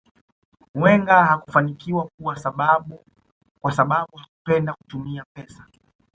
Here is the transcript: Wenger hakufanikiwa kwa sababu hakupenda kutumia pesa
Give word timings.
Wenger 0.75 1.25
hakufanikiwa 1.25 2.09
kwa 3.61 3.73
sababu 3.73 4.17
hakupenda 4.17 4.73
kutumia 4.73 5.25
pesa 5.33 5.65